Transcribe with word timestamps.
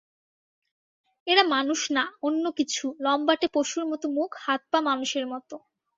এরা 1.27 1.43
মানুষ 1.51 1.79
না, 1.91 2.03
অন্য 2.21 2.43
কিছু-লম্বাটে 2.57 3.47
পশুর 3.53 3.83
মতো 3.91 4.05
মুখ, 4.17 4.29
হাত-পা 4.45 4.79
মানুষের 4.89 5.25
মতো। 5.27 5.55